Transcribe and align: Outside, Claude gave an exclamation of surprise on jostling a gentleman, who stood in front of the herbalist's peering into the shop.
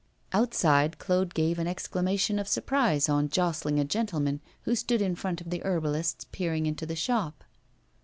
Outside, 0.33 0.97
Claude 0.97 1.35
gave 1.35 1.59
an 1.59 1.67
exclamation 1.67 2.39
of 2.39 2.47
surprise 2.47 3.07
on 3.07 3.29
jostling 3.29 3.79
a 3.79 3.85
gentleman, 3.85 4.41
who 4.63 4.73
stood 4.73 4.99
in 4.99 5.13
front 5.15 5.41
of 5.41 5.51
the 5.51 5.61
herbalist's 5.63 6.25
peering 6.31 6.65
into 6.65 6.87
the 6.87 6.95
shop. 6.95 7.43